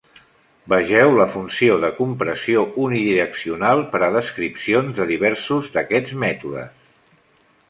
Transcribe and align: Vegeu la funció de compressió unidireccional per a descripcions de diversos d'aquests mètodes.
Vegeu 0.71 1.11
la 1.17 1.27
funció 1.33 1.75
de 1.83 1.91
compressió 1.97 2.65
unidireccional 2.85 3.85
per 3.93 4.03
a 4.09 4.11
descripcions 4.19 4.99
de 5.03 5.09
diversos 5.15 5.73
d'aquests 5.77 6.19
mètodes. 6.27 7.11